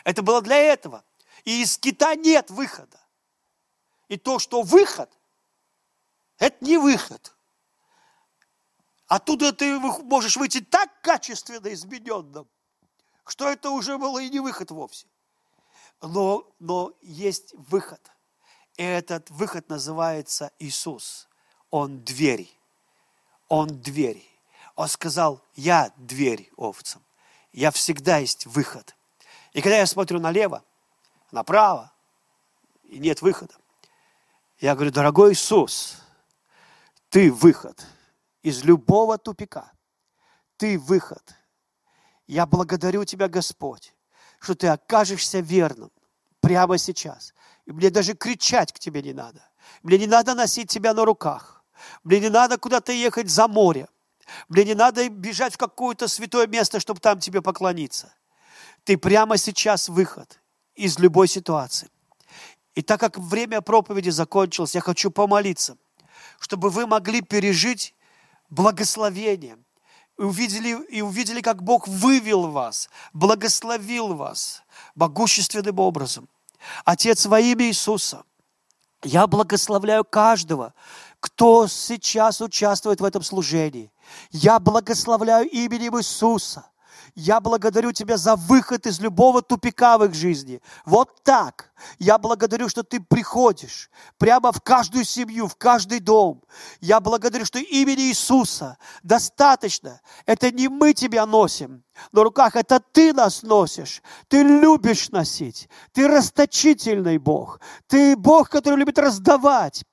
[0.04, 1.04] Это было для этого.
[1.46, 2.99] И из кита нет выхода.
[4.10, 5.10] И то, что выход,
[6.40, 7.34] это не выход.
[9.08, 12.48] Оттуда ты можешь выйти так качественно измененным,
[13.26, 15.08] что это уже было и не выход вовсе.
[16.02, 18.02] Но, но есть выход.
[18.78, 21.28] И этот выход называется Иисус.
[21.70, 22.50] Он дверь.
[23.48, 24.26] Он дверь.
[24.76, 27.04] Он сказал, я дверь овцам.
[27.52, 28.96] Я всегда есть выход.
[29.54, 30.64] И когда я смотрю налево,
[31.32, 31.92] направо,
[32.84, 33.56] и нет выхода,
[34.60, 35.98] я говорю, дорогой Иисус,
[37.10, 37.86] ты выход
[38.42, 39.72] из любого тупика.
[40.58, 41.24] Ты выход.
[42.28, 43.96] Я благодарю Тебя, Господь,
[44.40, 45.92] что ты окажешься верным
[46.42, 47.34] прямо сейчас.
[47.66, 49.42] И мне даже кричать к тебе не надо.
[49.82, 51.64] Мне не надо носить тебя на руках.
[52.04, 53.88] Мне не надо куда-то ехать за море.
[54.48, 58.14] Мне не надо бежать в какое-то святое место, чтобы там тебе поклониться.
[58.84, 60.40] Ты прямо сейчас выход
[60.76, 61.90] из любой ситуации.
[62.76, 65.78] И так как время проповеди закончилось, я хочу помолиться,
[66.40, 67.94] чтобы вы могли пережить
[68.50, 69.58] благословение,
[70.18, 74.64] и увидели, и увидели, как Бог вывел вас, благословил вас
[74.96, 76.28] могущественным образом.
[76.84, 78.24] Отец, во имя Иисуса,
[79.04, 80.74] я благословляю каждого,
[81.22, 83.92] кто сейчас участвует в этом служении.
[84.32, 86.66] Я благословляю именем Иисуса.
[87.16, 90.62] Я благодарю Тебя за выход из любого тупика в их жизни.
[90.86, 91.72] Вот так.
[91.98, 96.44] Я благодарю, что Ты приходишь прямо в каждую семью, в каждый дом.
[96.82, 100.02] Я благодарю, что имени Иисуса достаточно.
[100.26, 104.02] Это не мы Тебя носим на руках, это Ты нас носишь.
[104.28, 105.70] Ты любишь носить.
[105.94, 107.60] Ты расточительный Бог.
[107.88, 109.84] Ты Бог, который любит раздавать.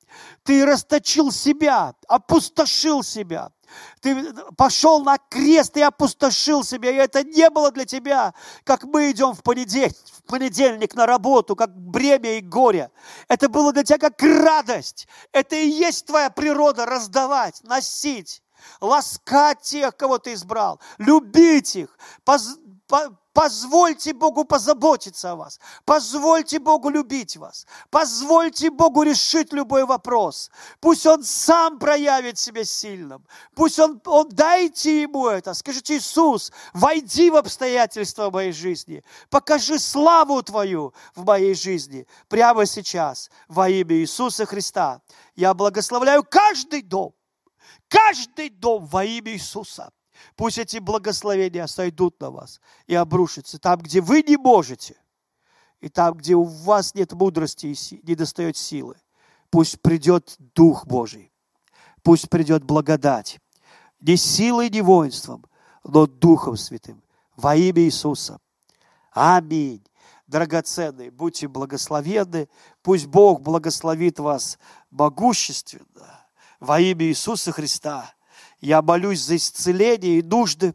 [0.42, 3.50] Ты расточил себя, опустошил себя.
[4.00, 9.10] Ты пошел на крест и опустошил себя, и это не было для тебя, как мы
[9.10, 12.90] идем в понедельник, в понедельник на работу, как бремя и горе.
[13.28, 15.08] Это было для тебя как радость.
[15.32, 18.42] Это и есть твоя природа раздавать, носить,
[18.80, 25.61] ласкать тех, кого ты избрал, любить их, поз, по, Позвольте Богу позаботиться о вас.
[25.84, 27.66] Позвольте Богу любить вас.
[27.91, 30.51] Позвольте Богу решить любой вопрос.
[30.80, 33.26] Пусть Он сам проявит себя сильным.
[33.55, 35.53] Пусть Он, он дайте Ему это.
[35.53, 39.05] Скажите, Иисус, войди в обстоятельства моей жизни.
[39.28, 42.07] Покажи славу Твою в моей жизни.
[42.28, 45.03] Прямо сейчас во имя Иисуса Христа.
[45.34, 47.12] Я благословляю каждый дом.
[47.89, 49.93] Каждый дом во имя Иисуса.
[50.34, 54.96] Пусть эти благословения сойдут на вас и обрушатся там, где вы не можете,
[55.80, 58.96] и там, где у вас нет мудрости и не достает силы.
[59.50, 61.32] Пусть придет Дух Божий,
[62.02, 63.38] пусть придет благодать,
[64.00, 65.44] не силой, не воинством,
[65.84, 67.02] но Духом Святым,
[67.36, 68.40] во имя Иисуса.
[69.12, 69.84] Аминь.
[70.26, 72.48] Драгоценные, будьте благословенны,
[72.82, 74.58] пусть Бог благословит вас
[74.90, 76.26] могущественно
[76.58, 78.12] во имя Иисуса Христа.
[78.61, 80.74] Я молюсь за исцеление и нужды,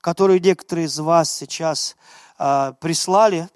[0.00, 1.96] которые некоторые из вас сейчас
[2.38, 3.48] э, прислали.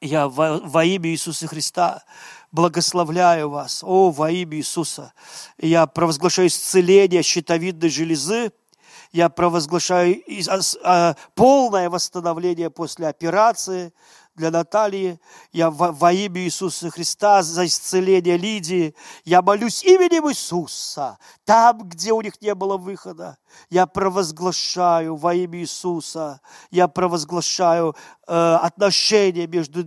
[0.00, 2.04] Я во, во имя Иисуса Христа
[2.52, 3.82] благословляю вас.
[3.82, 5.12] О, во имя Иисуса.
[5.58, 8.52] Я провозглашаю исцеление щитовидной железы.
[9.12, 10.22] Я провозглашаю
[10.82, 13.94] а, полное восстановление после операции
[14.36, 15.18] для Натальи.
[15.52, 18.94] Я во, во имя Иисуса Христа за исцеление Лидии.
[19.24, 21.18] Я молюсь именем Иисуса.
[21.44, 23.38] Там, где у них не было выхода,
[23.70, 26.40] я провозглашаю во имя Иисуса.
[26.70, 29.82] Я провозглашаю э, отношения между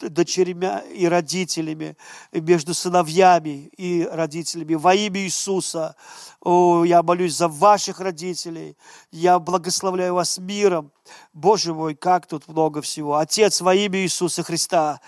[0.00, 1.96] дочерьми и родителями,
[2.32, 4.74] между сыновьями и родителями.
[4.74, 5.96] Во имя Иисуса.
[6.40, 8.76] О, я молюсь за ваших родителей.
[9.10, 10.92] Я благословляю вас миром.
[11.32, 13.16] Боже мой, как тут много всего.
[13.16, 15.00] Отец, во имя Иисуса Христа,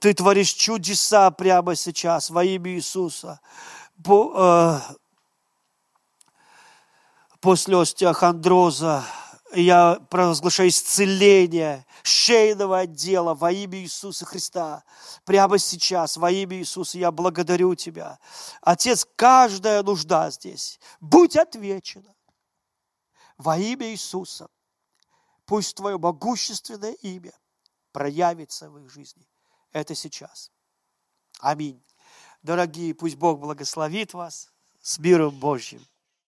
[0.00, 3.40] Ты творишь чудеса прямо сейчас, во имя Иисуса.
[4.08, 4.78] Э,
[7.40, 9.04] после остеохондроза
[9.54, 14.84] я провозглашаю исцеление шейного отдела во имя Иисуса Христа.
[15.24, 18.18] Прямо сейчас во имя Иисуса я благодарю Тебя.
[18.60, 22.14] Отец, каждая нужда здесь, будь отвечена
[23.36, 24.48] во имя Иисуса.
[25.44, 27.32] Пусть Твое могущественное имя
[27.92, 29.26] проявится в их жизни.
[29.72, 30.50] Это сейчас.
[31.40, 31.82] Аминь.
[32.42, 35.84] Дорогие, пусть Бог благословит вас с миром Божьим.